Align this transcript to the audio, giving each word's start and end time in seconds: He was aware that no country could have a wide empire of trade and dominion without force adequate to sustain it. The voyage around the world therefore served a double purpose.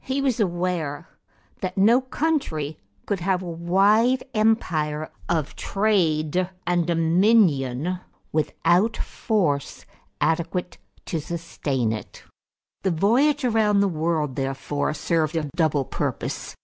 He 0.00 0.20
was 0.20 0.40
aware 0.40 1.08
that 1.60 1.78
no 1.78 2.00
country 2.00 2.76
could 3.06 3.20
have 3.20 3.40
a 3.40 3.46
wide 3.48 4.24
empire 4.34 5.12
of 5.28 5.54
trade 5.54 6.50
and 6.66 6.84
dominion 6.88 8.00
without 8.32 8.96
force 8.96 9.86
adequate 10.20 10.78
to 11.04 11.20
sustain 11.20 11.92
it. 11.92 12.24
The 12.82 12.90
voyage 12.90 13.44
around 13.44 13.78
the 13.78 13.86
world 13.86 14.34
therefore 14.34 14.92
served 14.92 15.36
a 15.36 15.48
double 15.54 15.84
purpose. 15.84 16.56